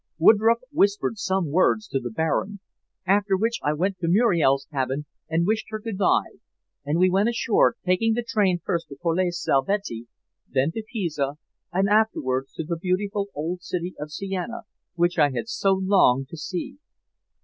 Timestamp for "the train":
8.15-8.61